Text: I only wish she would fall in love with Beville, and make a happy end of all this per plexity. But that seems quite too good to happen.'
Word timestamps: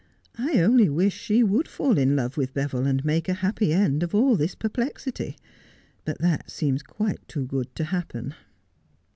I 0.39 0.59
only 0.59 0.89
wish 0.89 1.15
she 1.15 1.43
would 1.43 1.67
fall 1.67 1.99
in 1.99 2.15
love 2.15 2.35
with 2.35 2.55
Beville, 2.55 2.87
and 2.87 3.05
make 3.05 3.29
a 3.29 3.35
happy 3.35 3.71
end 3.71 4.01
of 4.01 4.15
all 4.15 4.35
this 4.35 4.55
per 4.55 4.67
plexity. 4.67 5.35
But 6.05 6.17
that 6.21 6.49
seems 6.49 6.81
quite 6.81 7.21
too 7.27 7.45
good 7.45 7.75
to 7.75 7.83
happen.' 7.83 8.33